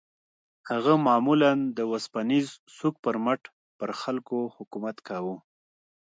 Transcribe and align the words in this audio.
هغه 0.69 0.93
معمولاً 1.07 1.51
د 1.77 1.79
اوسپنيز 1.91 2.47
سوک 2.77 2.95
پر 3.05 3.15
مټ 3.25 3.41
پر 3.79 3.89
خلکو 4.01 4.37
حکومت 4.55 4.97
کاوه. 5.07 5.35